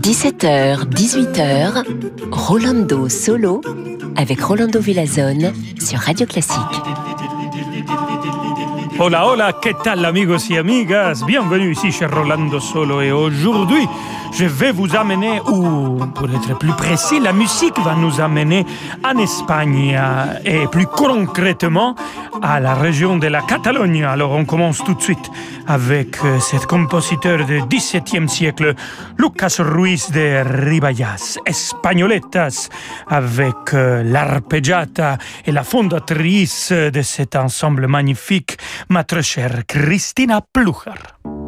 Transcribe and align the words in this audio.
17h, 0.00 0.88
18h, 0.90 1.84
Rolando 2.32 3.08
Solo 3.08 3.60
avec 4.16 4.40
Rolando 4.40 4.80
Villazone 4.80 5.52
sur 5.78 6.00
Radio 6.00 6.26
Classique. 6.26 6.58
Hola, 8.98 9.28
hola, 9.28 9.56
¿qué 9.62 9.74
tal 9.74 10.04
amigos 10.04 10.50
y 10.50 10.56
amigas? 10.56 11.24
Bienvenue 11.24 11.70
ici 11.70 11.92
chez 11.92 12.06
Rolando 12.06 12.58
Solo 12.58 13.00
et 13.00 13.12
aujourd'hui, 13.12 13.86
je 14.34 14.46
vais 14.46 14.72
vous 14.72 14.96
amener, 14.96 15.40
ou 15.40 16.04
pour 16.14 16.28
être 16.28 16.58
plus 16.58 16.72
précis, 16.72 17.20
la 17.20 17.32
musique 17.32 17.78
va 17.78 17.94
nous 17.94 18.20
amener 18.20 18.66
en 19.04 19.16
Espagne 19.18 19.98
et 20.44 20.66
plus 20.66 20.86
concrètement 20.86 21.94
à 22.42 22.58
la 22.58 22.74
région 22.74 23.16
de 23.16 23.28
la 23.28 23.42
Catalogne. 23.42 24.04
Alors 24.04 24.32
on 24.32 24.44
commence 24.44 24.82
tout 24.84 24.94
de 24.94 25.02
suite 25.02 25.30
avec 25.66 26.16
euh, 26.24 26.40
cet 26.40 26.66
compositeur 26.66 27.44
du 27.46 27.62
XVIIe 27.62 28.28
siècle, 28.28 28.74
Lucas 29.18 29.56
Ruiz 29.60 30.10
de 30.10 30.42
Ribayas, 30.66 31.38
Espagnoletas, 31.46 32.68
avec 33.06 33.72
euh, 33.72 34.02
l'arpeggiata 34.02 35.18
et 35.46 35.52
la 35.52 35.62
fondatrice 35.62 36.72
de 36.72 37.02
cet 37.02 37.36
ensemble 37.36 37.86
magnifique, 37.86 38.58
ma 38.88 39.04
très 39.04 39.22
chère 39.22 39.62
Cristina 39.66 40.40
Plucher. 40.40 41.43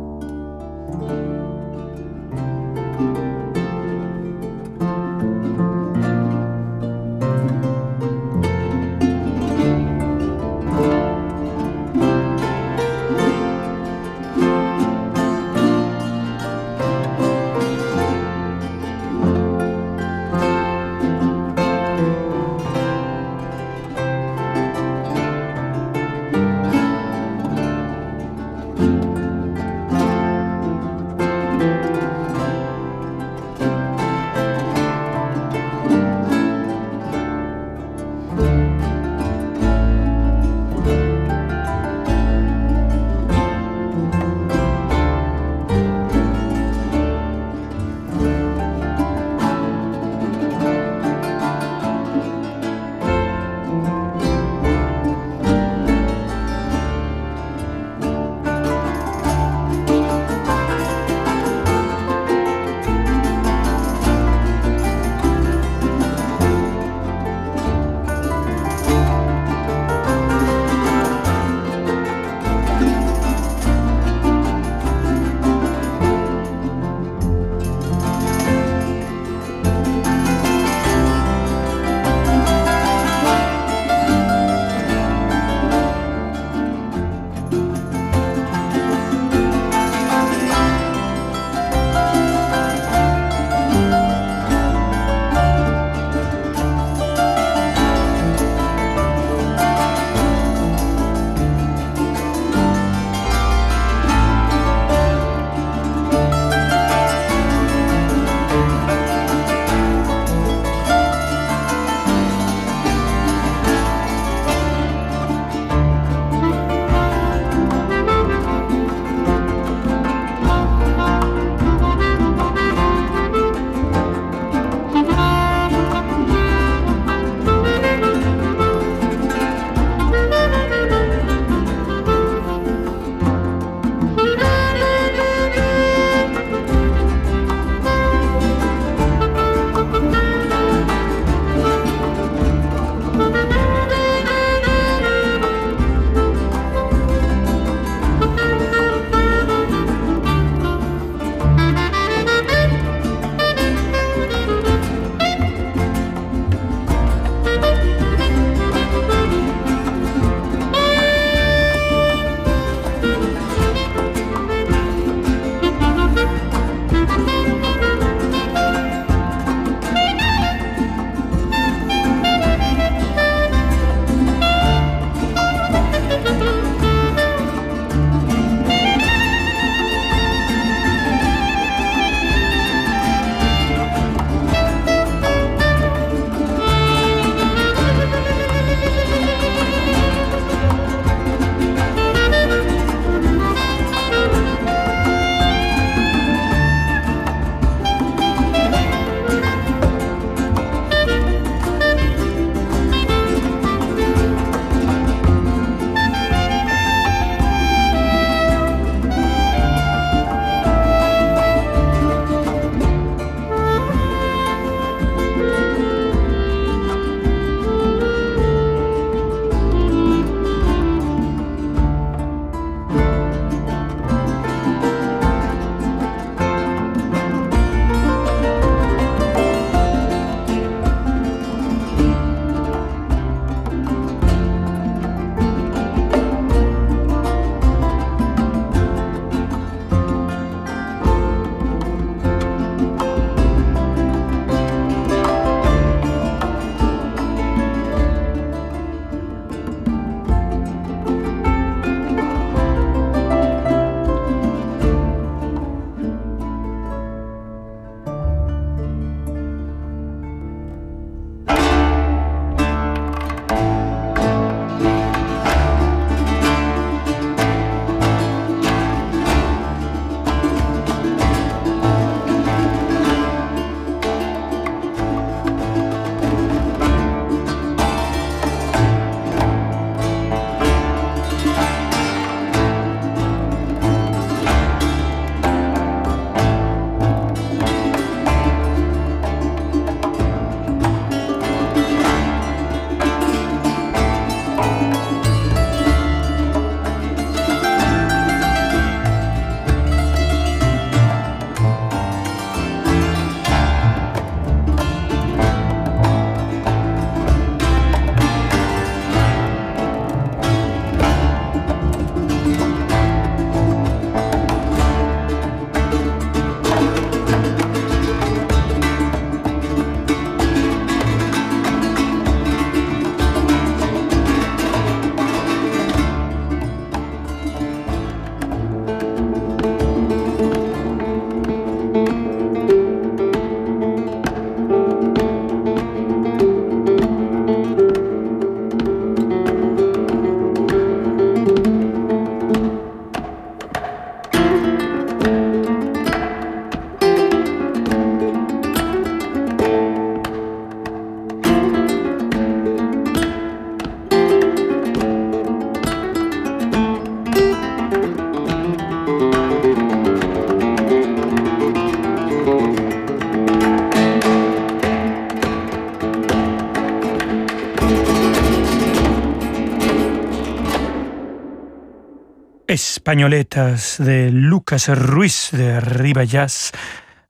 Españoletas 372.68 373.96
de 373.98 374.30
Lucas 374.32 374.88
Ruiz 374.88 375.50
de 375.52 375.80
Ribayas 375.80 376.72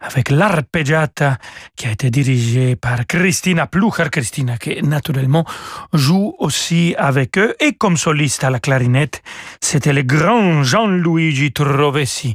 avec 0.01 0.31
l'arpeggiata 0.31 1.39
qui 1.75 1.87
a 1.87 1.91
été 1.91 2.11
dirigée 2.11 2.77
par 2.77 3.07
Christina 3.07 3.67
Plucher. 3.67 4.11
Christina 4.11 4.59
qui 4.59 4.83
naturellement 4.83 5.45
joue 5.93 6.35
aussi 6.39 6.95
avec 6.99 7.39
eux 7.39 7.55
et 7.61 7.73
comme 7.73 7.97
soliste 7.97 8.45
à 8.45 8.51
la 8.51 8.61
clarinette, 8.61 9.23
c'était 9.61 9.93
le 9.93 10.03
grand 10.03 10.63
Jean-Luigi 10.63 11.53
Trovesi. 11.53 12.35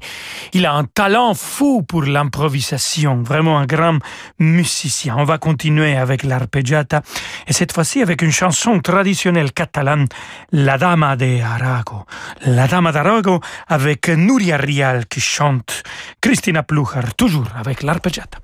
Il 0.53 0.65
a 0.65 0.73
un 0.73 0.85
talent 0.85 1.33
fou 1.33 1.83
pour 1.83 2.03
l'improvisation, 2.03 3.21
vraiment 3.21 3.59
un 3.59 3.65
grand 3.65 3.99
musicien. 4.39 5.15
On 5.17 5.23
va 5.23 5.37
continuer 5.37 5.95
avec 5.95 6.23
l'arpeggiata 6.23 7.01
et 7.47 7.53
cette 7.53 7.73
fois-ci 7.73 8.01
avec 8.01 8.21
une 8.21 8.31
chanson 8.31 8.79
traditionnelle 8.79 9.51
catalane, 9.51 10.07
La 10.51 10.77
Dama 10.77 11.15
de 11.15 11.41
Arago. 11.41 12.05
La 12.45 12.67
Dama 12.67 12.91
d'Arago 12.91 13.39
avec 13.67 14.09
Nuria 14.09 14.57
Rial 14.57 15.05
qui 15.07 15.21
chante, 15.21 15.83
Christina 16.21 16.63
Plucher 16.63 17.01
toujours 17.15 17.50
tornava 17.51 17.71
ecco 17.71 17.85
l'arpeggiata. 17.85 18.39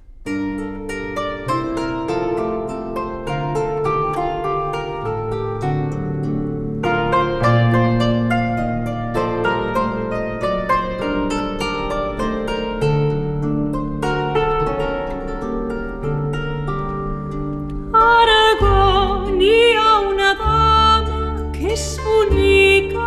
spunica 21.78 22.98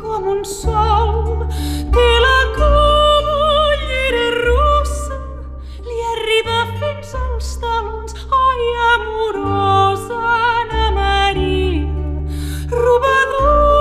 come 0.00 0.28
un 0.28 0.44
sol 0.44 1.44
che 1.90 2.18
la 2.20 2.52
cosa 2.54 2.81
fins 6.78 7.14
als 7.14 7.56
talons, 7.56 8.14
ai, 8.44 8.64
amorosa 8.92 10.14
Ana 10.14 10.90
Maria, 11.00 11.88
robadora 12.70 13.71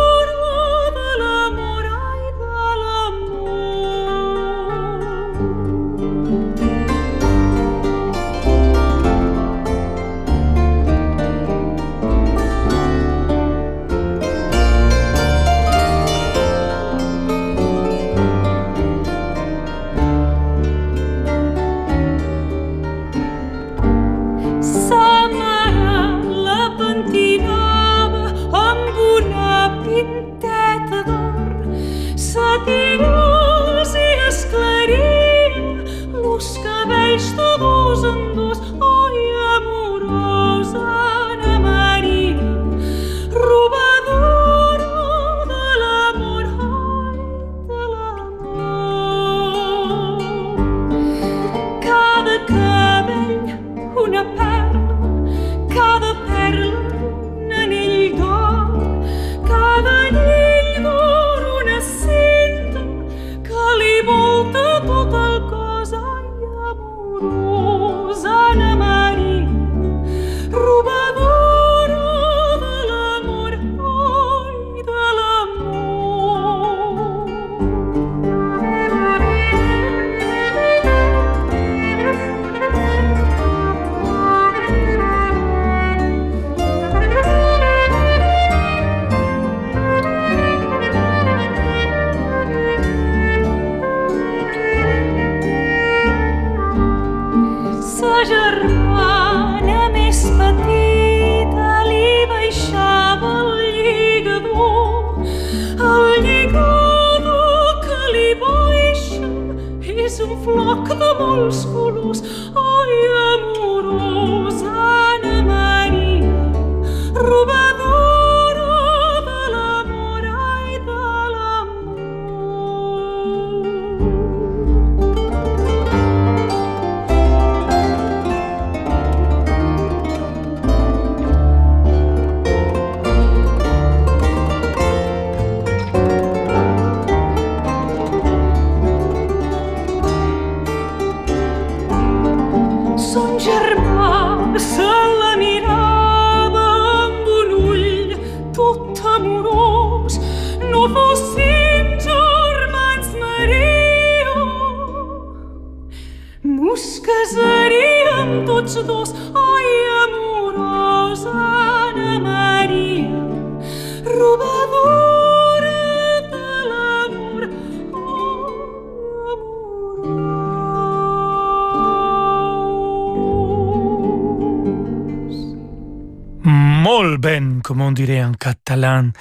on 177.91 177.93
dirait 177.93 178.23
en 178.23 178.31
catalan. 178.31 179.11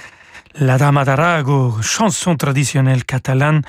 La 0.55 0.77
Dama 0.77 1.03
d'Arago, 1.03 1.81
chanson 1.81 2.37
traditionnelle 2.37 3.03
catalane, 3.03 3.63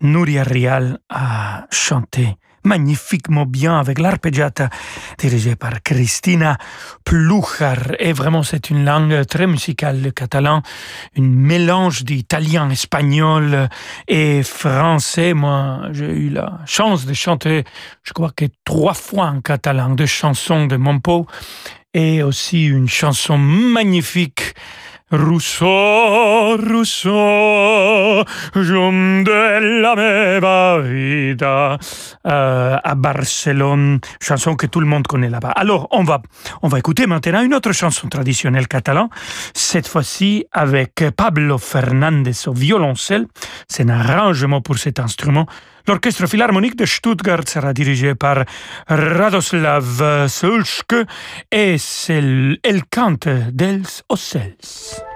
Nuria 0.00 0.42
Rial 0.42 0.98
a 1.08 1.66
chanté 1.70 2.36
magnifiquement 2.64 3.46
bien 3.46 3.78
avec 3.78 4.00
l'arpeggiata 4.00 4.68
dirigée 5.18 5.54
par 5.54 5.80
Christina 5.84 6.58
Pluchar. 7.04 7.92
Et 8.00 8.12
vraiment, 8.12 8.42
c'est 8.42 8.70
une 8.70 8.84
langue 8.84 9.24
très 9.26 9.46
musicale, 9.46 10.02
le 10.02 10.10
catalan, 10.10 10.62
un 11.16 11.22
mélange 11.22 12.02
d'italien, 12.02 12.68
espagnol 12.70 13.68
et 14.08 14.42
français. 14.42 15.34
Moi, 15.34 15.82
j'ai 15.92 16.10
eu 16.10 16.30
la 16.30 16.58
chance 16.66 17.06
de 17.06 17.14
chanter, 17.14 17.64
je 18.02 18.12
crois 18.12 18.32
que 18.34 18.46
trois 18.64 18.94
fois 18.94 19.26
en 19.26 19.40
catalan, 19.40 19.90
deux 19.90 20.06
chansons 20.06 20.66
de 20.66 20.76
mon 20.76 20.98
pot 20.98 21.28
et 21.94 22.22
aussi 22.22 22.66
une 22.66 22.88
chanson 22.88 23.38
magnifique 23.38 24.54
Rousseau, 25.12 26.56
Rousseau, 26.56 28.24
jour 28.54 28.92
de 28.92 29.82
la 29.82 29.94
meva 29.94 30.80
vida 30.80 31.78
euh, 32.26 32.76
à 32.82 32.94
Barcelone, 32.94 34.00
chanson 34.22 34.56
que 34.56 34.66
tout 34.66 34.80
le 34.80 34.86
monde 34.86 35.06
connaît 35.06 35.28
là-bas. 35.28 35.50
Alors, 35.50 35.86
on 35.90 36.02
va, 36.02 36.22
on 36.62 36.68
va 36.68 36.78
écouter 36.78 37.06
maintenant 37.06 37.42
une 37.42 37.52
autre 37.52 37.72
chanson 37.72 38.08
traditionnelle 38.08 38.68
catalane, 38.68 39.10
cette 39.52 39.86
fois-ci 39.86 40.46
avec 40.50 41.04
Pablo 41.14 41.58
Fernandez 41.58 42.48
au 42.48 42.54
violoncelle. 42.54 43.26
C'est 43.68 43.82
un 43.82 43.90
arrangement 43.90 44.62
pour 44.62 44.78
cet 44.78 44.98
instrument. 44.98 45.46
L'orchestre 45.86 46.26
philharmonique 46.26 46.76
de 46.76 46.86
Stuttgart 46.86 47.48
sera 47.48 47.72
dirigé 47.72 48.14
par 48.14 48.44
Radoslav 48.88 50.28
Sulsk 50.28 50.94
et 51.50 51.76
c'est 51.78 52.22
El 52.62 52.84
Cante 52.90 53.28
dels 53.52 54.02
Ocells. 54.08 55.11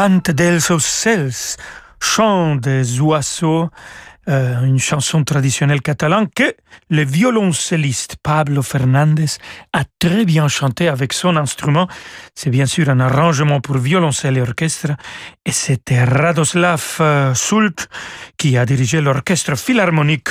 Cante 0.00 0.30
dels 0.30 0.70
ocells, 0.70 1.58
chant 2.00 2.56
des 2.56 3.02
oiseaux, 3.02 3.68
euh, 4.30 4.64
une 4.64 4.78
chanson 4.78 5.24
traditionnelle 5.24 5.82
catalane 5.82 6.26
que 6.34 6.54
le 6.88 7.04
violoncelliste 7.04 8.16
Pablo 8.22 8.62
Fernandez 8.62 9.32
a 9.74 9.82
très 9.98 10.24
bien 10.24 10.48
chanté 10.48 10.88
avec 10.88 11.12
son 11.12 11.36
instrument. 11.36 11.86
C'est 12.34 12.48
bien 12.48 12.64
sûr 12.64 12.88
un 12.88 12.98
arrangement 12.98 13.60
pour 13.60 13.76
violoncelle 13.76 14.38
et 14.38 14.40
orchestre 14.40 14.92
et 15.44 15.52
c'était 15.52 16.02
Radoslav 16.02 16.96
euh, 17.00 17.34
Sult 17.34 17.86
qui 18.38 18.56
a 18.56 18.64
dirigé 18.64 19.02
l'orchestre 19.02 19.54
philharmonique 19.54 20.30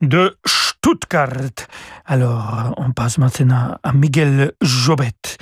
de 0.00 0.36
Stuttgart. 0.80 1.66
Alors, 2.06 2.74
on 2.78 2.92
passe 2.92 3.18
maintenant 3.18 3.76
à 3.82 3.92
Miguel 3.92 4.52
Jobet. 4.62 5.36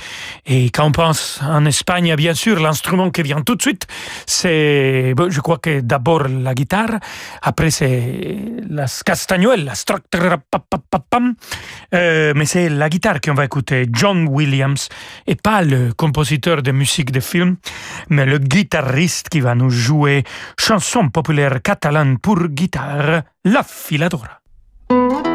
Et 0.46 0.70
quand 0.70 0.86
on 0.86 0.92
pense 0.92 1.40
en 1.42 1.64
Espagne, 1.64 2.14
bien 2.16 2.34
sûr, 2.34 2.58
l'instrument 2.58 3.10
qui 3.10 3.22
vient 3.22 3.42
tout 3.42 3.54
de 3.54 3.62
suite, 3.62 3.86
c'est, 4.26 5.14
je 5.28 5.40
crois 5.40 5.58
que 5.58 5.80
d'abord 5.80 6.26
la 6.26 6.54
guitare, 6.54 6.98
après 7.40 7.70
c'est 7.70 8.36
la 8.68 8.86
castagnuelle, 9.04 9.64
la 9.64 9.74
euh, 11.94 12.32
mais 12.34 12.44
c'est 12.44 12.68
la 12.68 12.88
guitare 12.88 13.20
qu'on 13.20 13.34
va 13.34 13.44
écouter, 13.44 13.86
John 13.92 14.26
Williams, 14.28 14.88
et 15.26 15.36
pas 15.36 15.62
le 15.62 15.92
compositeur 15.92 16.62
de 16.62 16.72
musique 16.72 17.12
de 17.12 17.20
film, 17.20 17.56
mais 18.08 18.26
le 18.26 18.38
guitariste 18.38 19.28
qui 19.28 19.40
va 19.40 19.54
nous 19.54 19.70
jouer 19.70 20.24
chanson 20.58 21.10
populaire 21.10 21.62
catalane 21.62 22.18
pour 22.18 22.48
guitare, 22.48 23.22
La 23.44 23.62
Filadora. 23.62 24.38
Thank 24.90 25.26
you. 25.26 25.27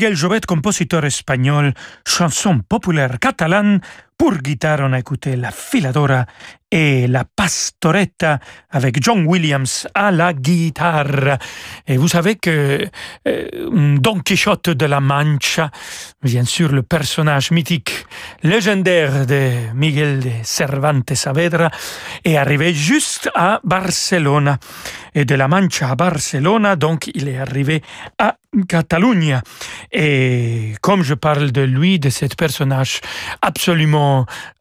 Miguel 0.00 0.16
Jobet, 0.16 0.46
compositeur 0.46 1.04
espagnol, 1.04 1.74
chanson 2.06 2.62
populaire 2.66 3.18
catalane, 3.18 3.82
pour 4.20 4.36
guitare, 4.36 4.80
on 4.82 4.92
a 4.92 4.98
écouté 4.98 5.34
la 5.34 5.50
Filadora 5.50 6.26
et 6.70 7.06
la 7.06 7.24
Pastoretta 7.24 8.38
avec 8.70 9.02
John 9.02 9.24
Williams 9.26 9.88
à 9.94 10.10
la 10.10 10.34
guitare. 10.34 11.38
Et 11.86 11.96
vous 11.96 12.06
savez 12.06 12.36
que 12.36 12.86
euh, 13.26 13.96
Don 13.98 14.20
Quichotte 14.20 14.68
de 14.68 14.84
la 14.84 15.00
Mancha, 15.00 15.70
bien 16.22 16.44
sûr 16.44 16.70
le 16.70 16.82
personnage 16.82 17.50
mythique, 17.50 18.04
légendaire 18.42 19.26
de 19.26 19.72
Miguel 19.74 20.20
de 20.20 20.30
Cervantes 20.42 21.14
Saavedra, 21.14 21.70
est 22.22 22.36
arrivé 22.36 22.74
juste 22.74 23.30
à 23.34 23.60
Barcelone. 23.64 24.58
Et 25.12 25.24
de 25.24 25.34
la 25.34 25.48
Mancha 25.48 25.90
à 25.90 25.96
Barcelone, 25.96 26.76
donc 26.76 27.10
il 27.14 27.26
est 27.26 27.38
arrivé 27.38 27.82
à 28.18 28.36
Catalogne. 28.68 29.40
Et 29.90 30.74
comme 30.82 31.02
je 31.02 31.14
parle 31.14 31.50
de 31.50 31.62
lui, 31.62 31.98
de 31.98 32.10
ce 32.10 32.26
personnage 32.26 33.00
absolument 33.42 34.09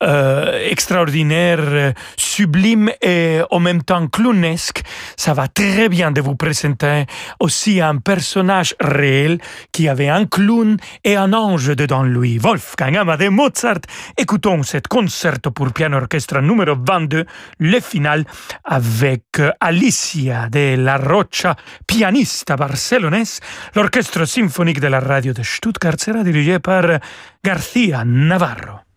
euh, 0.04 0.70
extraordinaire, 0.70 1.94
sublime 2.18 2.92
et 3.02 3.42
en 3.50 3.60
même 3.60 3.84
temps 3.84 4.08
clownesque, 4.08 4.82
ça 5.18 5.34
va 5.34 5.48
très 5.48 5.90
bien 5.90 6.12
de 6.12 6.22
vous 6.22 6.36
présenter 6.36 7.06
aussi 7.40 7.82
un 7.82 7.98
personnage 7.98 8.76
réel 8.80 9.40
qui 9.72 9.88
avait 9.88 10.10
un 10.10 10.26
clown 10.26 10.78
et 11.04 11.16
un 11.16 11.34
ange 11.34 11.76
dedans 11.76 12.04
lui. 12.04 12.38
Wolfgang 12.38 12.98
Amadeus 12.98 13.32
Mozart. 13.32 13.82
Écoutons 14.18 14.64
cet 14.64 14.88
concerto 14.88 15.52
pour 15.52 15.72
piano 15.72 15.98
orchestre 15.98 16.42
numéro 16.42 16.76
22, 16.76 17.26
le 17.60 17.80
final 17.80 18.26
avec 18.64 19.24
Alicia 19.60 20.50
de 20.50 20.76
la 20.78 20.98
Rocha, 20.98 21.56
pianista 21.88 22.56
barcelonaise, 22.56 23.40
l'orchestre 23.76 24.26
symphonique 24.26 24.80
de 24.80 24.88
la 24.88 25.00
radio 25.00 25.34
de 25.34 25.44
Stuttgart 25.44 26.00
sera 26.00 26.24
dirigé 26.24 26.60
par 26.60 27.00
García 27.44 28.04
Navarro. 28.06 28.89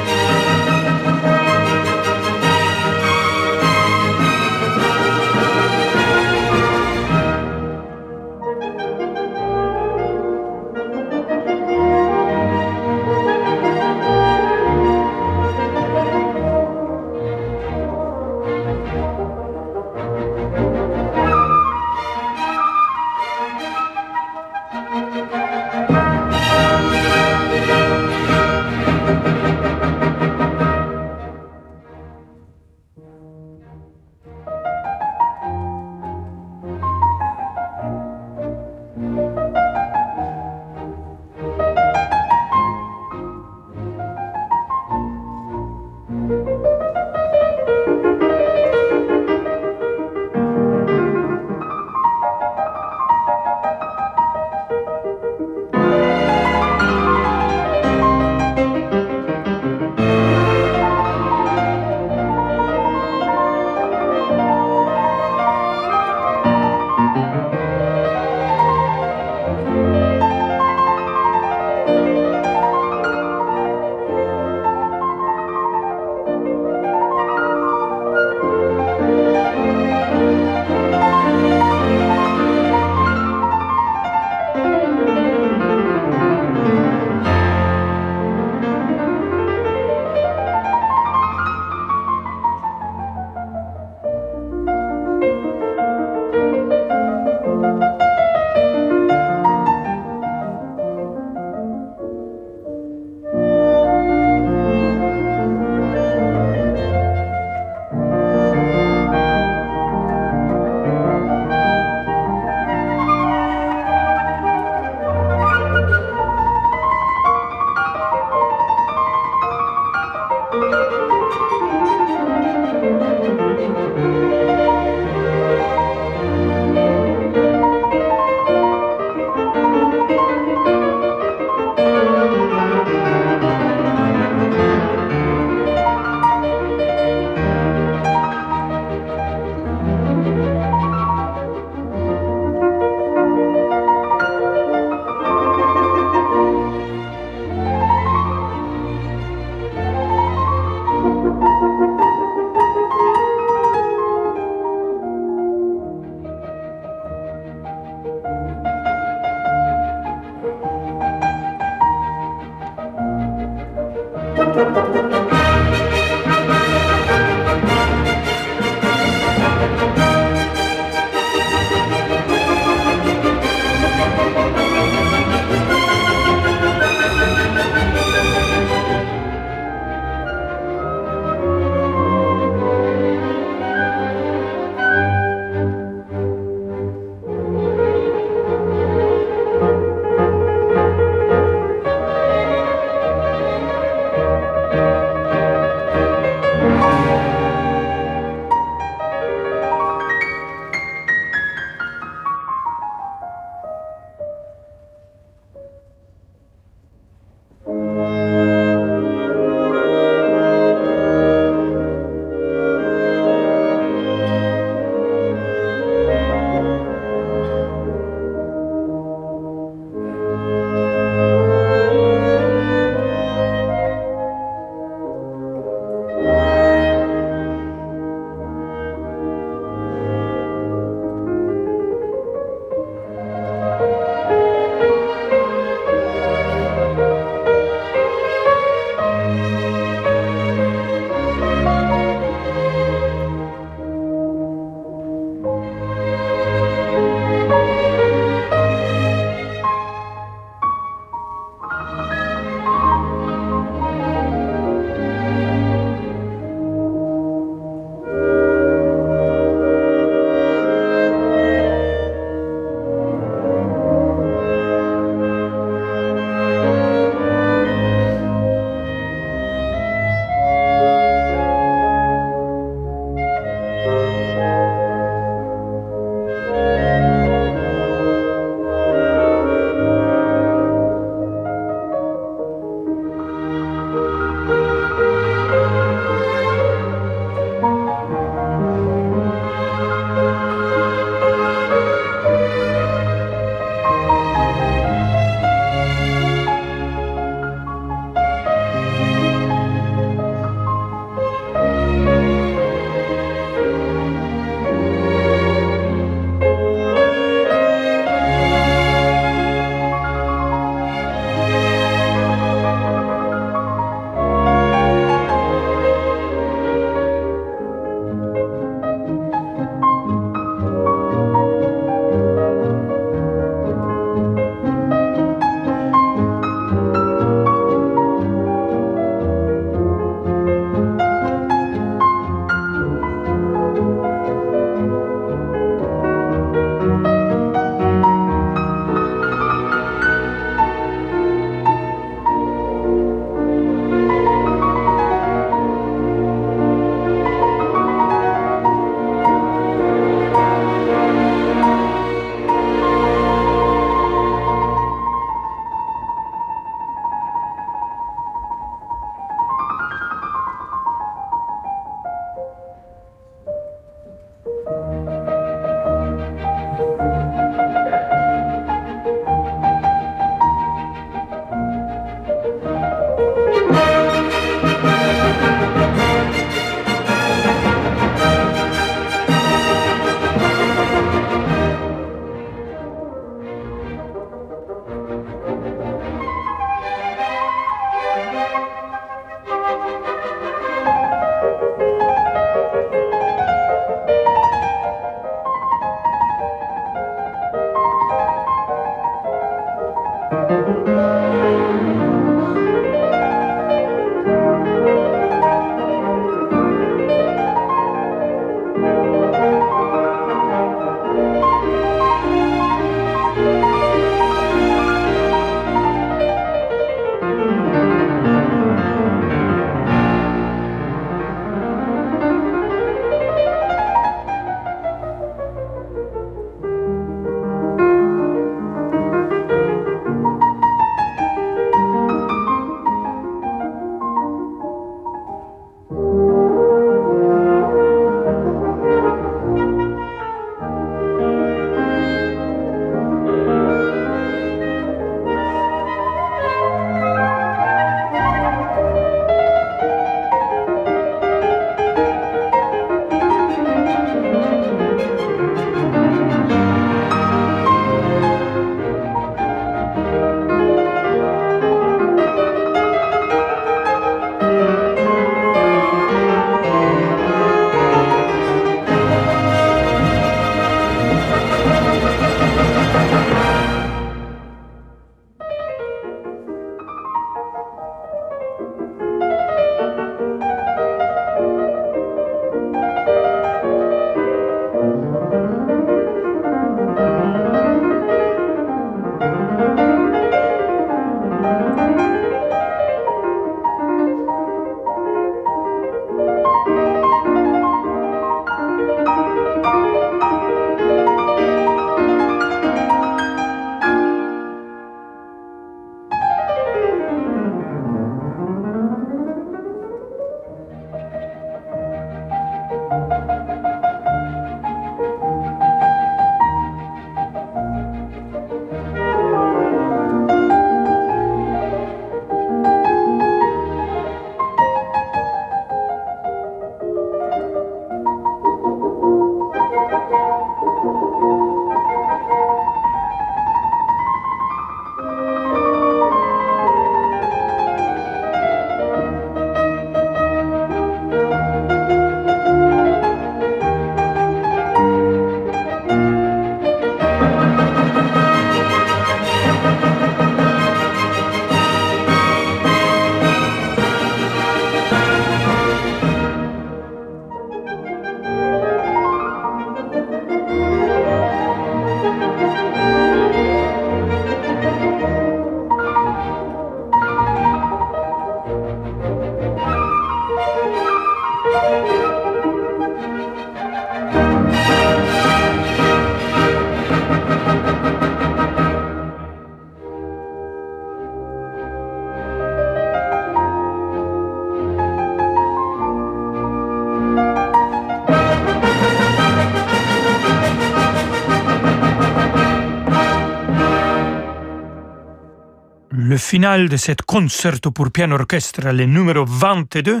Le 596.30 596.38
final 596.38 596.68
de 596.68 596.76
cette 596.76 597.02
concerto 597.02 597.72
pour 597.72 597.90
piano 597.90 598.14
orchestre, 598.14 598.70
le 598.70 598.84
numéro 598.84 599.24
22 599.26 600.00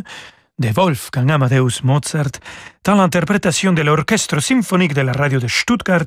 de 0.60 0.68
Wolfgang 0.68 1.28
Amadeus 1.28 1.82
Mozart, 1.82 2.38
dans 2.84 2.94
l'interprétation 2.94 3.72
de 3.72 3.82
l'orchestre 3.82 4.38
symphonique 4.38 4.94
de 4.94 5.00
la 5.00 5.10
radio 5.10 5.40
de 5.40 5.48
Stuttgart, 5.48 6.06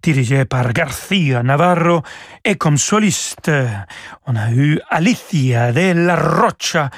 dirigé 0.00 0.44
par 0.44 0.72
García 0.72 1.42
Navarro, 1.42 2.02
et 2.44 2.54
comme 2.54 2.78
soliste, 2.78 3.50
on 4.26 4.36
a 4.36 4.52
eu 4.52 4.78
Alicia 4.90 5.72
de 5.72 5.92
la 5.92 6.14
Rocha, 6.14 6.90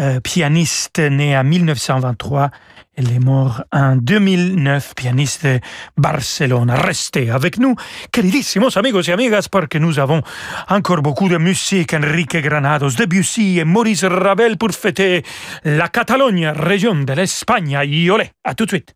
euh, 0.00 0.18
pianiste 0.20 1.00
née 1.00 1.36
en 1.36 1.44
1923 1.44 2.50
elle 2.96 3.10
est 3.12 3.18
morte 3.18 3.62
en 3.72 3.96
2009, 3.96 4.94
pianiste 4.94 5.46
de 5.46 5.60
Barcelone. 5.96 6.70
Restez 6.70 7.30
avec 7.30 7.58
nous, 7.58 7.74
queridísimos 8.12 8.76
amigos 8.76 9.08
y 9.08 9.12
amigas, 9.12 9.48
porque 9.50 9.76
nous 9.76 9.98
avons 9.98 10.22
encore 10.68 11.02
beaucoup 11.02 11.28
de 11.28 11.38
musique. 11.38 11.94
Enrique 11.94 12.36
Granados, 12.36 12.96
Debussy 12.96 13.58
et 13.58 13.64
Maurice 13.64 14.04
Ravel 14.04 14.56
pour 14.56 14.70
fêter 14.70 15.22
la 15.64 15.88
Catalogne, 15.88 16.48
région 16.48 16.94
de 16.94 17.12
l'Espagne. 17.12 17.76
Olé, 18.10 18.30
à 18.44 18.54
tout 18.54 18.64
de 18.64 18.70
suite. 18.70 18.94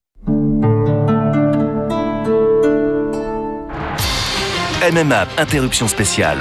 MMA, 4.93 5.27
interruption 5.39 5.89
spéciale. 5.89 6.39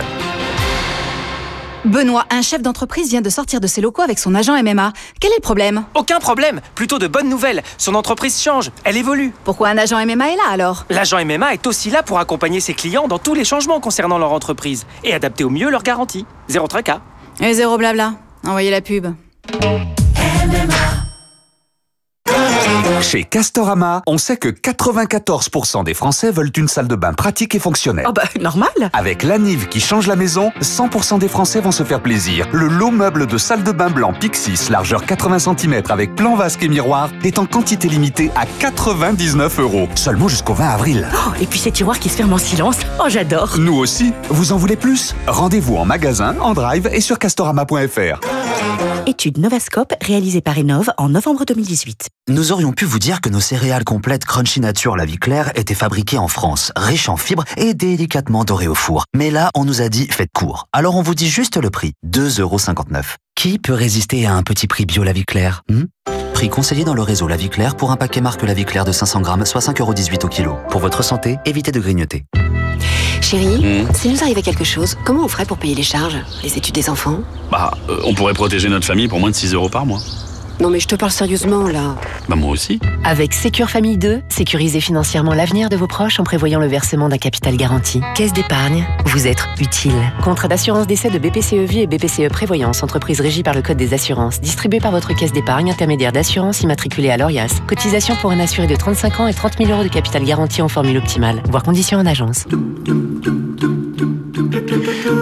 Benoît, 1.88 2.26
un 2.30 2.41
chef 2.41 2.62
d'entreprise 2.62 3.10
vient 3.10 3.21
de 3.21 3.30
sortir 3.30 3.62
de 3.62 3.67
ses 3.67 3.80
locaux 3.80 4.02
avec 4.02 4.19
son 4.19 4.36
agent 4.36 4.62
MMA. 4.62 4.91
Quel 5.21 5.32
est 5.32 5.38
le 5.38 5.41
problème? 5.41 5.86
Aucun 5.95 6.19
problème 6.19 6.60
Plutôt 6.76 7.00
de 7.00 7.08
bonnes 7.08 7.30
nouvelles. 7.30 7.63
Son 7.78 7.95
entreprise 7.95 8.41
change, 8.41 8.71
elle 8.84 8.97
évolue. 8.97 9.34
Pourquoi 9.45 9.69
un 9.69 9.78
agent 9.78 9.97
MMA 10.06 10.34
est 10.34 10.36
là 10.36 10.50
alors? 10.50 10.86
L'agent 10.89 11.23
MMA 11.23 11.54
est 11.54 11.65
aussi 11.65 11.89
là 11.89 12.04
pour 12.04 12.19
accompagner 12.19 12.60
ses 12.60 12.73
clients 12.73 13.08
dans 13.08 13.19
tous 13.19 13.34
les 13.34 13.45
changements 13.45 13.80
concernant 13.80 14.17
leur 14.17 14.34
entreprise 14.34 14.86
et 15.06 15.13
adapter 15.13 15.45
au 15.45 15.50
mieux 15.50 15.69
leurs 15.69 15.84
garanties. 15.84 16.26
Zéro 16.50 16.67
tracas. 16.67 17.00
Et 17.39 17.54
zéro 17.54 17.78
blabla. 17.78 18.15
Envoyez 18.45 18.69
la 18.69 18.82
pub. 18.82 19.08
Chez 23.02 23.24
Castorama, 23.24 24.02
on 24.08 24.18
sait 24.18 24.38
que 24.38 24.50
94% 24.50 25.84
des 25.84 25.94
Français 25.94 26.32
veulent 26.32 26.52
une 26.58 26.68
salle 26.68 26.88
de 26.88 26.96
bain 26.96 27.13
pratique 27.13 27.56
et 27.56 27.60
fonctionnelle. 27.60 28.06
Oh 28.10 28.12
bah 28.12 28.24
normal 28.42 28.70
Avec 28.94 29.24
l'ANIV 29.24 29.68
qui 29.68 29.80
change 29.80 30.08
la 30.08 30.16
maison, 30.16 30.52
100% 30.62 31.20
des 31.20 31.28
Français 31.28 31.62
vont 31.62 31.72
se 31.72 31.84
faire 31.84 32.02
plaisir. 32.02 32.48
Le 32.52 32.68
lot 32.68 32.92
meuble 32.92 33.28
de 33.28 33.38
salle 33.38 33.63
de 33.63 33.72
bain 33.72 33.90
blanc 33.90 34.13
Pixis, 34.13 34.70
largeur 34.70 35.06
80 35.06 35.40
cm 35.40 35.84
avec 35.90 36.16
plan 36.16 36.36
vasque 36.36 36.63
et 36.63 36.68
miroir, 36.68 37.10
est 37.24 37.40
en 37.40 37.46
quantité 37.46 37.88
limitée 37.88 38.32
à 38.36 38.46
99 38.60 39.60
euros. 39.60 39.88
Seulement 39.96 40.28
jusqu'au 40.28 40.54
20 40.54 40.68
avril. 40.68 41.08
Oh, 41.13 41.32
et 41.40 41.46
puis 41.46 41.60
ces 41.60 41.72
tiroirs 41.72 42.00
qui 42.00 42.10
se 42.10 42.18
ferment 42.18 42.34
en 42.36 42.40
silence. 42.40 42.80
Oh 43.00 43.06
j'adore 43.08 43.58
Nous 43.58 43.76
aussi. 43.76 44.12
Vous 44.30 44.52
en 44.52 44.58
voulez 44.58 44.76
plus? 44.76 45.16
Rendez-vous 45.28 45.78
en 45.78 45.86
magasin, 45.86 46.36
en 46.42 46.54
drive 46.54 46.90
et 46.92 47.02
sur 47.02 47.20
castorama.fr. 47.20 48.20
Étude 49.06 49.38
Novascope 49.38 49.94
réalisée 50.02 50.42
par 50.42 50.58
Enov 50.58 50.90
en 50.98 51.10
novembre 51.10 51.46
2018. 51.46 52.10
Nous 52.30 52.52
aurions 52.52 52.74
pu 52.74 52.84
vous 52.84 53.00
dire 53.00 53.22
que 53.22 53.30
nos 53.30 53.40
céréales 53.40 53.86
complètes 53.86 54.26
Crunchy 54.26 54.60
Nature 54.60 54.98
La 54.98 55.06
Vie 55.06 55.16
Claire 55.16 55.50
étaient 55.56 55.74
fabriquées 55.74 56.18
en 56.18 56.28
France, 56.28 56.74
riches 56.76 57.08
en 57.08 57.16
fibres 57.16 57.46
et 57.56 57.74
délicatement 57.74 58.44
dorées 58.44 58.68
au 58.68 58.76
four. 58.76 59.06
Mais 59.16 59.32
là, 59.32 59.50
on 59.56 59.63
nous 59.63 59.82
a 59.82 59.88
dit 59.88 60.10
faites 60.12 60.32
court. 60.36 60.68
Alors 60.74 60.98
on 60.98 61.02
vous 61.02 61.16
dit 61.16 61.30
juste 61.30 61.56
le 61.56 61.70
prix, 61.70 61.94
2,59€. 62.06 63.16
Qui 63.34 63.60
peut 63.60 63.72
résister 63.72 64.26
à 64.26 64.34
un 64.34 64.44
petit 64.44 64.68
prix 64.68 64.86
bio 64.86 65.04
La 65.04 65.13
Vie 65.13 65.24
Claire 65.24 65.63
hmm? 65.70 65.84
Prix 66.34 66.50
conseillé 66.50 66.84
dans 66.84 66.94
le 66.94 67.02
réseau 67.02 67.30
La 67.30 67.38
Vie 67.38 67.48
Claire 67.48 67.78
pour 67.78 67.92
un 67.92 67.96
paquet 67.96 68.20
marque 68.20 68.44
La 68.44 68.54
Vie 68.54 68.66
Claire 68.66 68.84
de 68.84 68.92
500 68.92 69.22
grammes, 69.22 69.46
soit 69.46 69.62
5,18€ 69.62 70.26
au 70.26 70.28
kilo. 70.28 70.58
Pour 70.70 70.82
votre 70.82 71.06
santé, 71.06 71.38
évitez 71.46 71.72
de 71.72 71.80
grignoter. 71.80 72.26
Chérie, 73.22 73.86
s'il 73.94 74.12
nous 74.12 74.22
arrivait 74.22 74.42
quelque 74.42 74.66
chose, 74.66 74.98
comment 75.06 75.24
on 75.24 75.28
ferait 75.30 75.46
pour 75.46 75.58
payer 75.58 75.76
les 75.76 75.84
charges 75.84 76.18
Les 76.44 76.58
études 76.58 76.76
des 76.76 76.90
enfants? 76.90 77.20
Bah, 77.50 77.72
euh, 77.90 78.02
on 78.04 78.13
pourrait 78.13 78.34
protéger 78.34 78.68
notre 78.68 78.86
famille 78.86 79.08
pour 79.08 79.22
moins 79.22 79.30
de 79.30 79.36
6 79.36 79.54
euros 79.54 79.70
par 79.70 79.86
mois. 79.86 80.02
Non 80.60 80.72
mais 80.72 80.80
je 80.80 80.88
te 80.88 80.96
parle 80.96 81.12
sérieusement 81.12 81.67
là. 81.67 81.96
Bah 82.28 82.36
moi 82.36 82.50
aussi. 82.50 82.80
Avec 83.04 83.34
Sécure 83.34 83.70
Famille 83.70 83.98
2, 83.98 84.22
sécurisez 84.28 84.80
financièrement 84.80 85.36
l'avenir 85.36 85.70
de 85.70 85.76
vos 85.76 85.86
proches 85.86 86.20
en 86.20 86.24
prévoyant 86.24 86.60
le 86.60 86.65
versement 86.65 87.10
d'un 87.10 87.20
capital 87.20 87.56
garanti. 87.58 88.02
Caisse 88.15 88.34
d'épargne, 88.34 88.86
vous 89.06 89.28
êtes 89.28 89.46
utile. 89.60 89.93
Contrat 90.24 90.48
d'assurance 90.48 90.88
d'essai 90.88 91.12
de 91.12 91.20
BPCE 91.20 91.70
Vie 91.70 91.82
et 91.82 91.88
BPCE 91.88 92.30
Prévoyance, 92.30 92.82
entreprise 92.82 93.22
régie 93.22 93.43
par 93.43 93.54
le 93.54 93.62
Code 93.62 93.78
des 93.78 93.93
assurances, 93.93 94.41
distribué 94.41 94.80
par 94.80 94.91
votre 94.91 95.13
caisse 95.15 95.32
d'épargne, 95.32 95.70
intermédiaire 95.70 96.12
d'assurance 96.12 96.62
immatriculée 96.62 97.12
à 97.12 97.17
l'ORIAS. 97.17 97.62
Cotisation 97.67 98.15
pour 98.15 98.32
un 98.32 98.39
assuré 98.39 98.65
de 98.65 98.76
35 98.76 99.20
ans 99.20 99.28
et 99.28 99.34
30 99.36 99.60
000 99.60 99.72
euros 99.72 99.84
de 99.84 99.89
capital 99.89 100.24
garanti 100.24 100.63
en 100.63 100.67
formule 100.67 100.98
optimale, 100.98 101.43
voire 101.50 101.62
conditions 101.62 102.00
en 102.00 102.06
agence. 102.08 102.46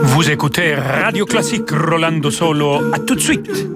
Vous 0.04 0.30
écoutez 0.30 0.76
Radio 0.76 1.26
Classique 1.26 1.70
Rolando 1.72 2.32
Solo. 2.32 2.94
À 2.94 3.00
tout 3.00 3.16
de 3.16 3.20
suite. 3.20 3.68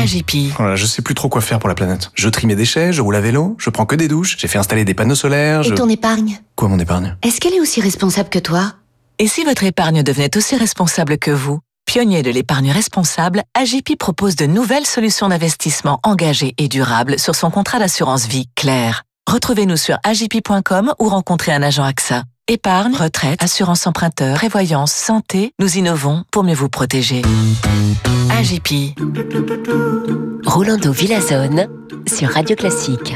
AGP. 0.00 0.52
Voilà, 0.56 0.76
je 0.76 0.86
sais 0.86 1.02
plus 1.02 1.14
trop 1.14 1.28
quoi 1.28 1.40
faire 1.40 1.58
pour 1.58 1.68
la 1.68 1.74
planète. 1.74 2.10
Je 2.14 2.28
trie 2.28 2.46
mes 2.46 2.56
déchets, 2.56 2.92
je 2.92 3.02
roule 3.02 3.16
à 3.16 3.20
vélo, 3.20 3.56
je 3.58 3.68
prends 3.70 3.86
que 3.86 3.94
des 3.94 4.08
douches, 4.08 4.36
j'ai 4.38 4.48
fait 4.48 4.58
installer 4.58 4.84
des 4.84 4.94
panneaux 4.94 5.14
solaires. 5.14 5.60
Et 5.60 5.64
je... 5.64 5.74
ton 5.74 5.88
épargne? 5.88 6.40
Quoi 6.56 6.68
mon 6.68 6.78
épargne? 6.78 7.16
Est-ce 7.22 7.40
qu'elle 7.40 7.54
est 7.54 7.60
aussi 7.60 7.80
responsable 7.80 8.30
que 8.30 8.38
toi? 8.38 8.72
Et 9.18 9.26
si 9.26 9.44
votre 9.44 9.64
épargne 9.64 10.02
devenait 10.02 10.34
aussi 10.36 10.56
responsable 10.56 11.18
que 11.18 11.30
vous? 11.30 11.60
Pionnier 11.84 12.22
de 12.22 12.30
l'épargne 12.30 12.70
responsable, 12.70 13.42
AGP 13.54 13.98
propose 13.98 14.36
de 14.36 14.46
nouvelles 14.46 14.86
solutions 14.86 15.28
d'investissement 15.28 16.00
engagées 16.02 16.54
et 16.56 16.68
durables 16.68 17.18
sur 17.18 17.34
son 17.34 17.50
contrat 17.50 17.78
d'assurance 17.78 18.26
vie 18.26 18.46
clair. 18.54 19.02
Retrouvez-nous 19.30 19.76
sur 19.76 19.98
agp.com 20.04 20.94
ou 20.98 21.08
rencontrez 21.08 21.52
un 21.52 21.62
agent 21.62 21.84
AXA. 21.84 22.24
Épargne, 22.50 22.96
retraite, 22.96 23.40
assurance 23.40 23.86
emprunteur, 23.86 24.34
prévoyance, 24.34 24.90
santé, 24.90 25.54
nous 25.60 25.78
innovons 25.78 26.24
pour 26.32 26.42
mieux 26.42 26.52
vous 26.52 26.68
protéger. 26.68 27.22
AGP. 28.36 28.96
Rolando 30.44 30.90
Villazone 30.90 31.68
sur 32.08 32.28
Radio 32.30 32.56
Classique. 32.56 33.14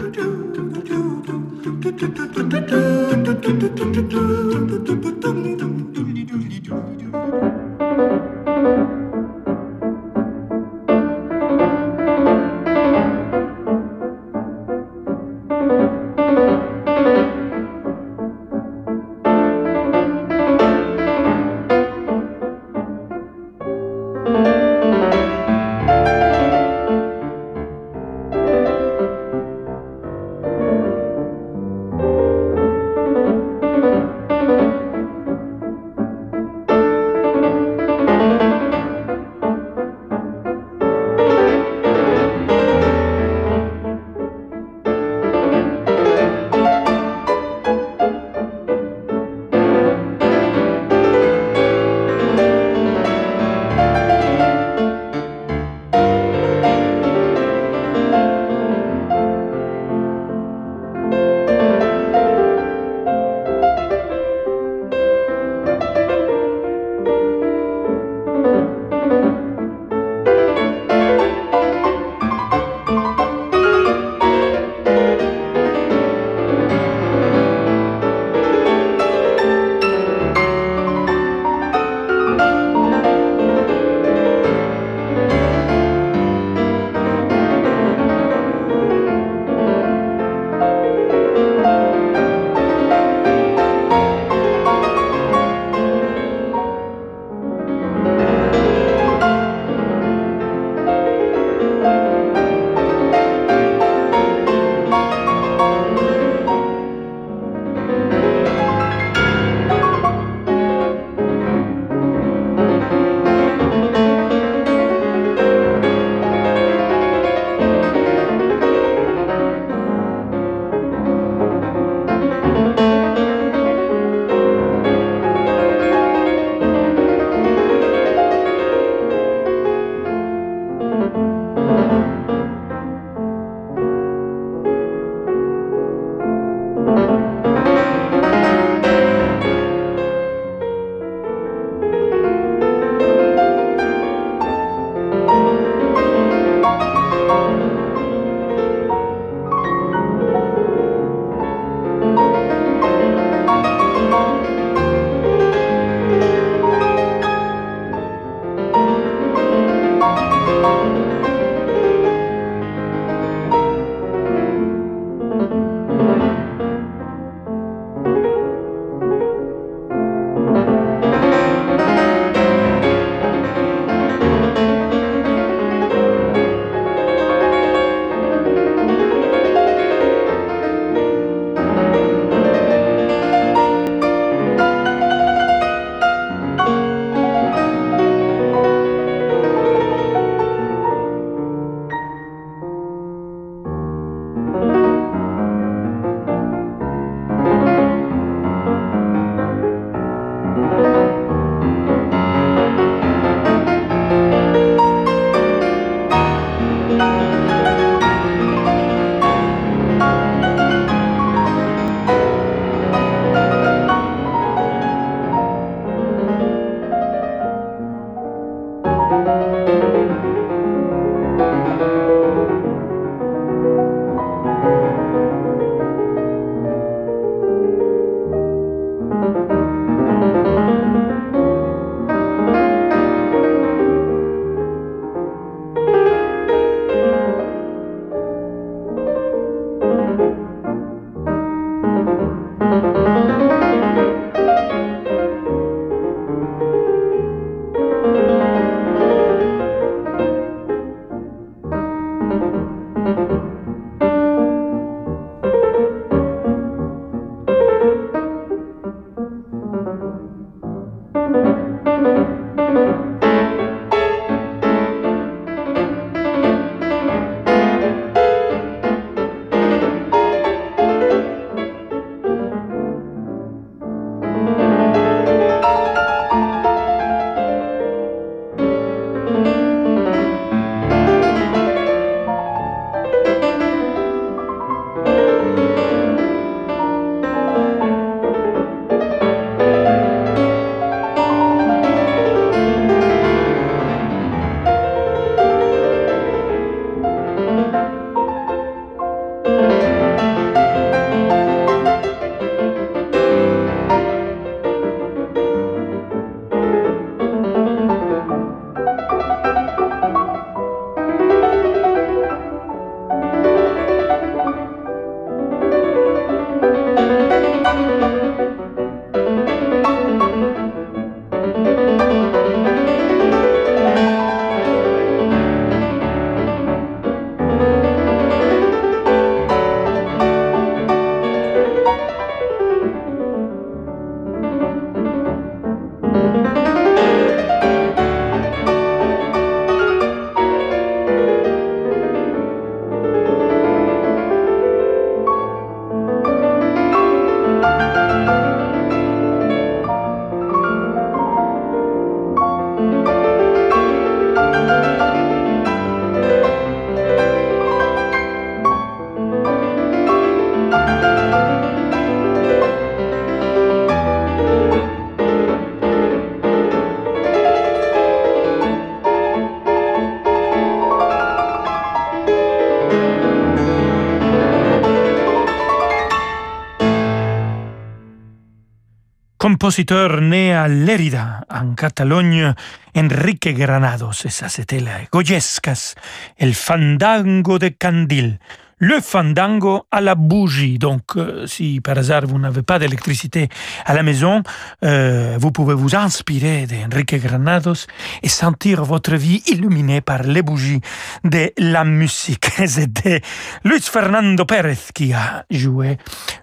Compositeur 379.64 380.20
né 380.20 380.52
à 380.52 380.68
Lérida, 380.68 381.40
en 381.48 381.74
Catalogne, 381.74 382.52
Enrique 382.94 383.48
Granados, 383.56 384.26
et 384.26 384.28
ça 384.28 384.50
c'était 384.50 384.78
la 384.78 385.06
Goyescas, 385.10 385.94
el 386.38 386.52
fandango 386.52 387.58
de 387.58 387.68
Candil. 387.68 388.38
Le 388.76 389.00
fandango 389.00 389.86
à 389.90 390.02
la 390.02 390.16
bougie. 390.16 390.78
Donc, 390.78 391.16
euh, 391.16 391.46
si 391.46 391.80
par 391.80 391.96
hasard 391.96 392.26
vous 392.26 392.38
n'avez 392.38 392.60
pas 392.60 392.78
d'électricité 392.78 393.48
à 393.86 393.94
la 393.94 394.02
maison, 394.02 394.42
euh, 394.84 395.38
vous 395.40 395.50
pouvez 395.50 395.72
vous 395.72 395.96
inspirer 395.96 396.66
d'Enrique 396.66 397.14
Granados 397.14 397.86
et 398.22 398.28
sentir 398.28 398.84
votre 398.84 399.14
vie 399.14 399.42
illuminée 399.46 400.02
par 400.02 400.24
les 400.24 400.42
bougies 400.42 400.82
de 401.24 401.52
la 401.56 401.84
musique. 401.84 402.50
C'était 402.66 403.22
Luis 403.64 403.80
Fernando 403.80 404.44
Pérez 404.44 404.76
qui 404.92 405.14
a 405.14 405.46
joué 405.50 405.96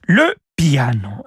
le 0.08 0.34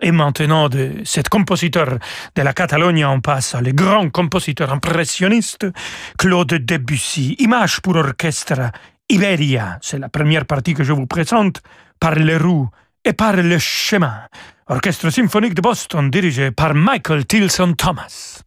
Et 0.01 0.12
maintenant, 0.12 0.68
de 0.68 1.03
cet 1.05 1.28
compositeur 1.28 1.99
de 2.37 2.43
la 2.43 2.53
Catalogne, 2.53 3.05
on 3.05 3.20
passe 3.20 3.57
le 3.57 3.72
grand 3.72 4.09
compositeur 4.11 4.72
impressionniste 4.72 5.66
Claude 6.16 6.55
Debussy. 6.55 7.35
Image 7.41 7.80
pour 7.80 7.97
orchestre 7.97 8.70
Iberia, 9.09 9.78
c'est 9.82 9.99
la 9.99 10.09
première 10.09 10.47
partie 10.47 10.74
que 10.74 10.85
je 10.85 10.93
vous 10.93 11.07
présente, 11.07 11.62
par 11.99 12.14
les 12.14 12.37
roues 12.37 12.68
et 13.05 13.12
par 13.12 13.37
le 13.37 13.59
chemin. 13.59 14.20
Orchestre 14.68 15.11
symphonique 15.11 15.55
de 15.55 15.62
Boston 15.62 16.11
dirigé 16.11 16.53
par 16.53 16.74
Michael 16.74 17.26
Tilson 17.26 17.74
Thomas. 17.74 18.41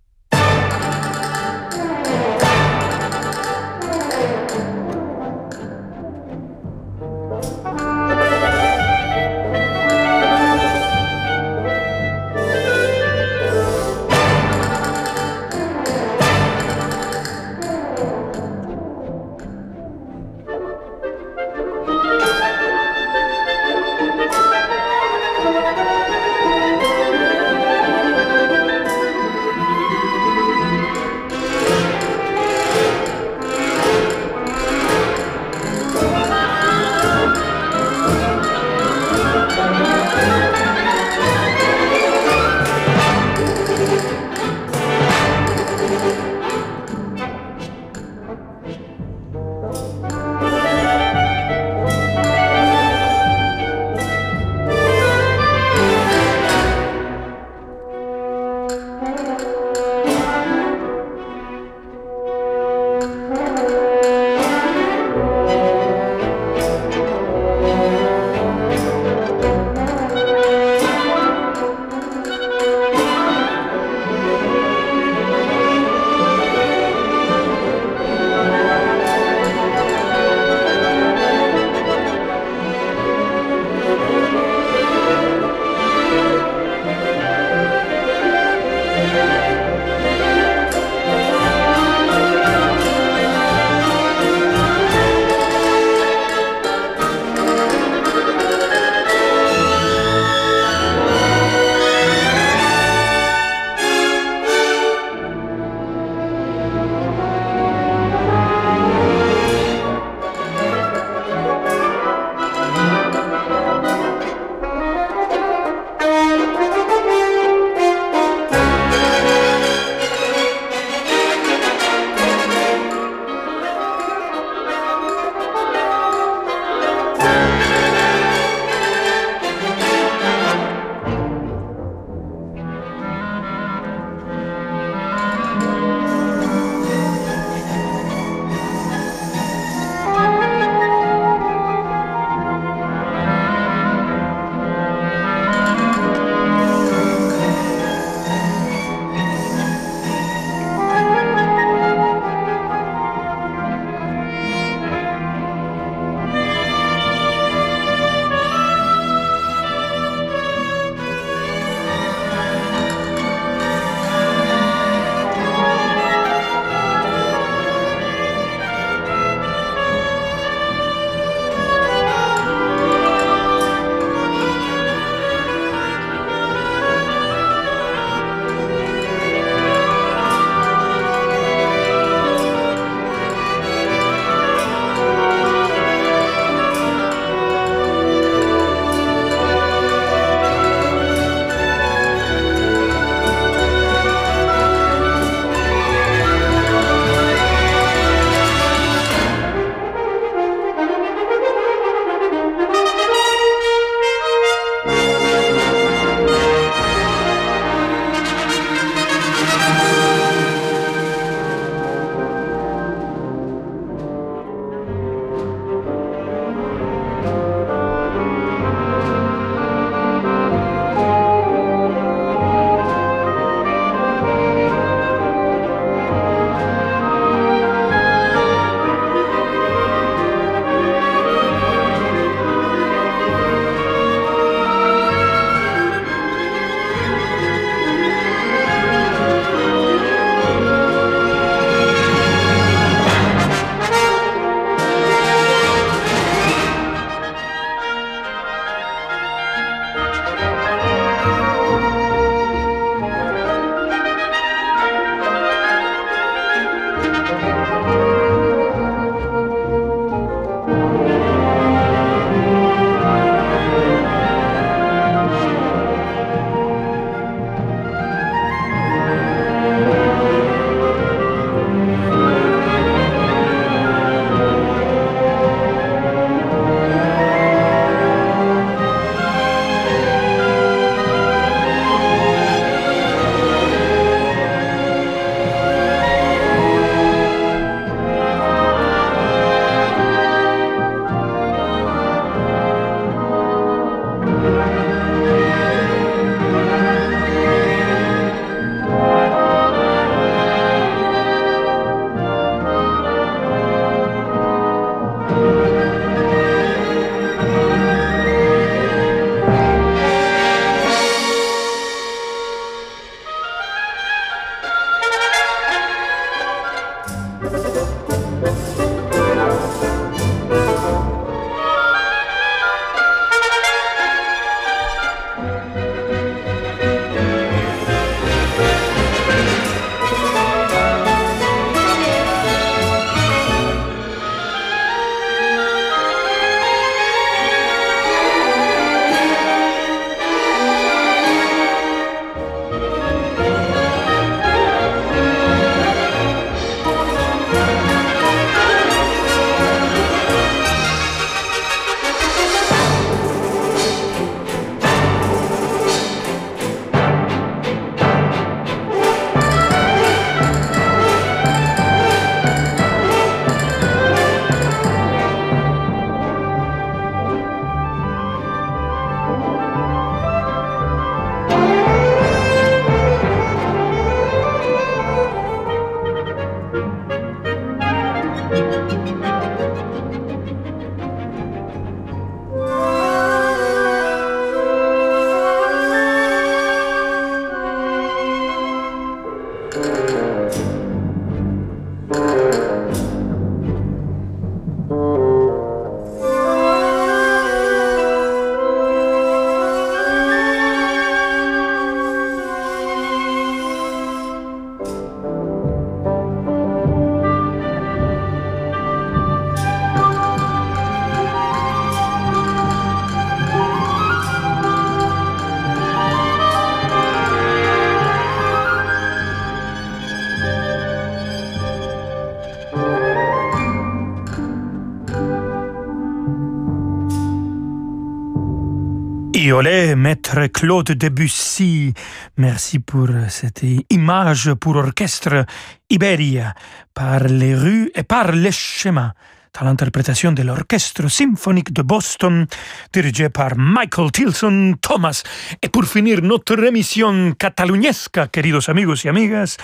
Maître 429.64 430.46
Claude 430.48 430.92
Debussy. 430.92 431.92
Merci 432.38 432.78
pour 432.78 433.08
cette 433.28 433.66
image 433.90 434.54
pour 434.54 434.76
orchestre 434.76 435.46
Iberia 435.90 436.54
par 436.94 437.24
les 437.24 437.56
rues 437.56 437.90
et 437.96 438.04
par 438.04 438.34
les 438.34 438.52
chemins 438.52 439.14
dans 439.60 439.66
l'interprétation 439.66 440.32
de 440.32 440.44
l'Orchestre 440.44 441.10
symphonique 441.10 441.74
de 441.74 441.82
Boston, 441.82 442.46
dirigé 442.94 443.30
par 443.30 443.58
Michael 443.58 444.12
Tilson 444.12 444.76
Thomas. 444.82 445.24
Et 445.62 445.70
pour 445.70 445.86
finir 445.86 446.22
notre 446.22 446.64
émission 446.64 447.34
cataluñesca, 447.34 448.28
queridos 448.28 448.70
amigos 448.70 449.04
y 449.06 449.10
amigas, 449.10 449.58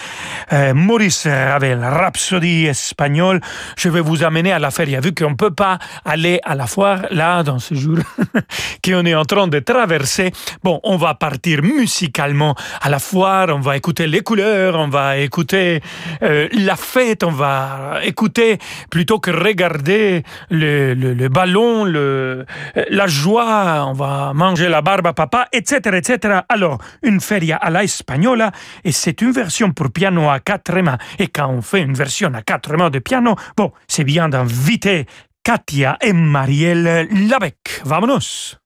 euh, 0.52 0.74
Maurice 0.74 1.28
Ravel, 1.28 1.84
Rhapsodie 1.84 2.66
espagnole. 2.66 3.42
Je 3.78 3.90
vais 3.90 4.02
vous 4.02 4.24
amener 4.24 4.52
à 4.52 4.60
la 4.60 4.72
feria, 4.72 5.00
vu 5.00 5.14
qu'on 5.14 5.32
ne 5.32 5.36
peut 5.36 5.54
pas 5.54 5.78
aller 6.06 6.40
à 6.44 6.56
la 6.56 6.68
foire 6.68 7.06
là, 7.12 7.44
dans 7.44 7.60
ce 7.60 7.76
jour 7.76 7.98
qu'on 8.84 9.06
est 9.06 9.16
en 9.16 9.26
train 9.26 9.48
de 9.48 9.60
traverser. 9.60 10.32
Bon, 10.64 10.80
on 10.84 10.98
va 10.98 11.14
partir 11.14 11.62
musicalement 11.62 12.56
à 12.82 12.90
la 12.90 13.00
foire, 13.00 13.50
on 13.50 13.60
va 13.60 13.78
écouter 13.78 14.08
les 14.08 14.22
couleurs, 14.22 14.76
on 14.76 14.88
va 14.88 15.18
écouter 15.18 15.82
euh, 16.22 16.48
la 16.52 16.76
fête, 16.76 17.24
on 17.24 17.32
va 17.32 18.00
écouter 18.04 18.58
plutôt 18.90 19.20
que 19.20 19.32
regarder 19.32 19.83
le, 20.50 20.94
le, 20.94 21.28
ballon, 21.30 21.86
le, 21.86 22.46
la 22.90 23.08
joie, 23.08 23.86
on 23.88 23.94
va 23.94 24.34
manger 24.34 24.70
la 24.70 24.82
barbe 24.82 25.08
à 25.08 25.14
papa, 25.14 25.48
etc., 25.52 25.80
etc. 25.94 26.40
Alors, 26.50 26.80
une 27.02 27.20
feria 27.20 27.58
à 27.58 27.70
la 27.70 27.84
espagnola, 27.84 28.52
et 28.84 28.92
c'est 28.92 29.22
une 29.22 29.32
version 29.32 29.72
pour 29.72 29.92
piano 29.92 30.30
à 30.30 30.40
quatre 30.40 30.80
mains. 30.82 30.98
Et 31.20 31.28
quand 31.28 31.50
on 31.50 31.62
fait 31.62 31.82
une 31.82 31.94
version 31.94 32.34
à 32.34 32.42
quatre 32.42 32.76
mains 32.78 32.90
de 32.90 33.00
piano, 33.00 33.36
bon, 33.58 33.72
c'est 33.88 34.04
bien 34.04 34.30
d'inviter 34.30 35.06
Katia 35.44 35.98
et 36.02 36.14
Marielle 36.14 37.08
Labec. 37.28 37.82
Vamonos! 37.84 38.63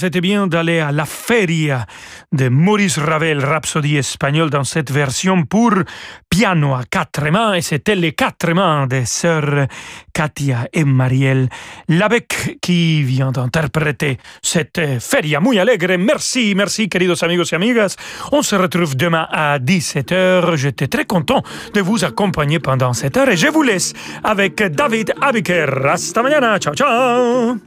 C'était 0.00 0.22
bien 0.22 0.46
d'aller 0.46 0.80
à 0.80 0.92
la 0.92 1.04
feria 1.04 1.84
de 2.32 2.48
Maurice 2.48 2.96
Ravel, 2.96 3.44
Rhapsodie 3.44 3.98
espagnole, 3.98 4.48
dans 4.48 4.64
cette 4.64 4.90
version 4.90 5.44
pour 5.44 5.74
piano 6.40 6.72
à 6.72 6.84
quatre 6.84 7.28
mains, 7.30 7.52
et 7.52 7.60
c'était 7.60 7.94
les 7.94 8.12
quatre 8.12 8.54
mains 8.54 8.86
des 8.86 9.04
sœurs 9.04 9.66
Katia 10.14 10.68
et 10.72 10.84
Marielle 10.84 11.50
Labec 11.86 12.56
qui 12.62 13.02
vient 13.02 13.30
d'interpréter 13.30 14.16
cette 14.40 14.80
feria 15.00 15.38
muy 15.38 15.58
alegre. 15.58 15.98
Merci, 15.98 16.54
merci, 16.56 16.88
queridos 16.88 17.22
amigos 17.22 17.52
y 17.52 17.56
amigas. 17.56 17.94
On 18.32 18.40
se 18.40 18.56
retrouve 18.56 18.96
demain 18.96 19.28
à 19.30 19.58
17h. 19.58 20.56
J'étais 20.56 20.88
très 20.88 21.04
content 21.04 21.42
de 21.74 21.82
vous 21.82 22.06
accompagner 22.06 22.58
pendant 22.58 22.94
cette 22.94 23.18
heure 23.18 23.28
et 23.28 23.36
je 23.36 23.48
vous 23.48 23.62
laisse 23.62 23.92
avec 24.24 24.62
David 24.62 25.12
Abiker. 25.20 25.66
Hasta 25.84 26.22
mañana. 26.22 26.58
Ciao, 26.58 26.74
ciao. 26.74 27.58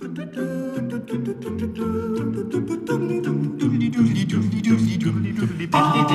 Bum 5.73 5.81
bum 5.81 6.05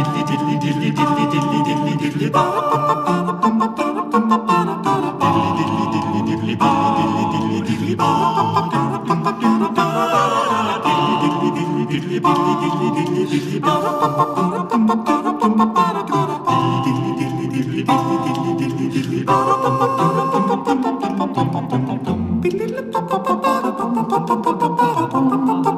bum 25.20 25.46
bum 25.46 25.62
bum 25.64 25.78